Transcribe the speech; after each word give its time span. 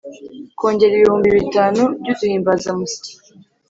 kongera 0.59 0.93
ibihumbi 0.95 1.29
bitanu 1.37 1.81
by’uduhimbazamusyi 1.99 3.11